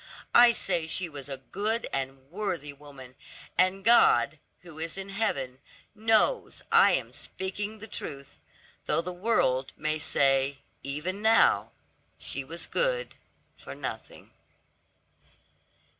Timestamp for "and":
1.93-2.27, 3.55-3.83